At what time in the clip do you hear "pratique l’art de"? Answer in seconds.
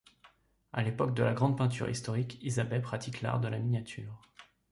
2.81-3.49